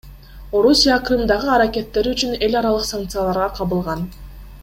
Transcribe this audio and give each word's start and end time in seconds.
Орусия 0.59 0.95
Крымдагы 1.09 1.51
аракеттери 1.57 2.13
үчүн 2.15 2.33
эл 2.47 2.57
аралык 2.63 2.89
санкцияларга 2.93 3.53
кабылган. 3.61 4.05